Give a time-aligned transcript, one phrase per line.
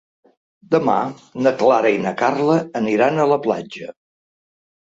[0.75, 0.95] Demà
[1.47, 3.93] na Clara i na Carla aniran a la platja.